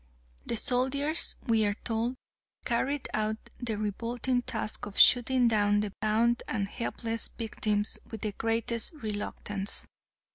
The 0.47 0.57
soldiers, 0.57 1.35
we 1.45 1.63
are 1.63 1.75
told, 1.75 2.15
carried 2.65 3.07
out 3.13 3.37
their 3.59 3.77
revolting 3.77 4.41
task 4.41 4.87
of 4.87 4.97
shooting 4.97 5.47
down 5.47 5.81
the 5.81 5.93
bound 6.01 6.41
and 6.47 6.67
helpless 6.67 7.27
victims 7.27 7.99
with 8.09 8.21
the 8.21 8.31
greatest 8.31 8.93
reluctance. 8.93 9.85